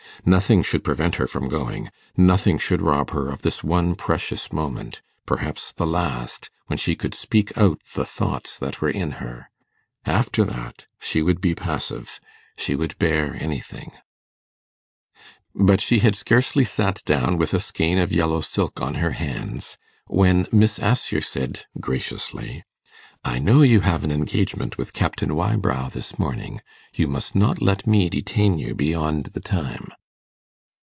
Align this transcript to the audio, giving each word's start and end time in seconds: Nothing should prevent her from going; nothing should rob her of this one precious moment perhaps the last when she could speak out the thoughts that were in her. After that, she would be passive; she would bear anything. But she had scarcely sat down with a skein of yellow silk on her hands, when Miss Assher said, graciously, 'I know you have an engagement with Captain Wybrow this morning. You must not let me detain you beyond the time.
Nothing 0.23 0.61
should 0.61 0.83
prevent 0.83 1.15
her 1.15 1.25
from 1.25 1.47
going; 1.49 1.89
nothing 2.15 2.59
should 2.59 2.79
rob 2.79 3.09
her 3.09 3.27
of 3.31 3.41
this 3.41 3.63
one 3.63 3.95
precious 3.95 4.53
moment 4.53 5.01
perhaps 5.25 5.71
the 5.71 5.87
last 5.87 6.51
when 6.67 6.77
she 6.77 6.95
could 6.95 7.15
speak 7.15 7.57
out 7.57 7.81
the 7.95 8.05
thoughts 8.05 8.55
that 8.59 8.81
were 8.81 8.89
in 8.91 9.13
her. 9.13 9.49
After 10.05 10.45
that, 10.45 10.85
she 10.99 11.23
would 11.23 11.41
be 11.41 11.55
passive; 11.55 12.19
she 12.55 12.75
would 12.75 12.99
bear 12.99 13.35
anything. 13.39 13.93
But 15.55 15.81
she 15.81 15.99
had 15.99 16.15
scarcely 16.15 16.65
sat 16.65 17.01
down 17.05 17.37
with 17.39 17.51
a 17.55 17.59
skein 17.59 17.97
of 17.97 18.11
yellow 18.13 18.41
silk 18.41 18.79
on 18.79 18.95
her 18.95 19.13
hands, 19.13 19.75
when 20.05 20.45
Miss 20.51 20.77
Assher 20.77 21.21
said, 21.21 21.65
graciously, 21.79 22.63
'I 23.25 23.39
know 23.39 23.63
you 23.63 23.79
have 23.79 24.03
an 24.03 24.11
engagement 24.11 24.77
with 24.77 24.93
Captain 24.93 25.33
Wybrow 25.35 25.89
this 25.89 26.19
morning. 26.19 26.61
You 26.93 27.07
must 27.07 27.33
not 27.33 27.59
let 27.59 27.87
me 27.87 28.07
detain 28.07 28.59
you 28.59 28.75
beyond 28.75 29.23
the 29.37 29.41
time. 29.41 29.89